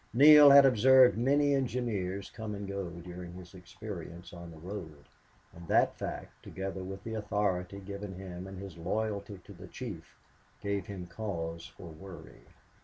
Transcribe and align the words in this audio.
Neale 0.15 0.49
had 0.49 0.65
observed 0.65 1.15
many 1.15 1.53
engineers 1.53 2.31
come 2.31 2.55
and 2.55 2.67
go 2.67 2.89
during 2.89 3.33
his 3.33 3.53
experience 3.53 4.33
on 4.33 4.49
the 4.49 4.57
road; 4.57 5.05
and 5.53 5.67
that 5.67 5.95
fact, 5.95 6.41
together 6.41 6.83
with 6.83 7.03
the 7.03 7.13
authority 7.13 7.77
given 7.79 8.15
him 8.15 8.47
and 8.47 8.57
his 8.57 8.77
loyalty 8.79 9.39
to, 9.43 9.53
the 9.53 9.67
chief, 9.67 10.15
gave 10.59 10.87
him 10.87 11.05
cause 11.05 11.67
for 11.67 11.89
worry. 11.89 12.47